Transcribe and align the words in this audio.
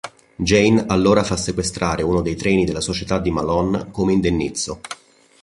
Jane 0.39 0.83
allora 0.87 1.23
fa 1.23 1.37
sequestrare 1.37 2.01
uno 2.01 2.23
dei 2.23 2.35
treni 2.35 2.65
della 2.65 2.81
società 2.81 3.19
di 3.19 3.29
Malone 3.29 3.91
come 3.91 4.13
indennizzo. 4.13 4.79